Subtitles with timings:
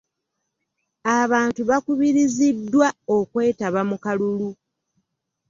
[1.19, 4.49] Abantu bakubiriziddwa okwetaba mu kalulu.